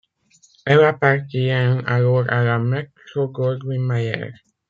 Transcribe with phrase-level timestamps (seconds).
[0.65, 4.31] Elle appartient alors à la Metro-Goldwyn-Mayer.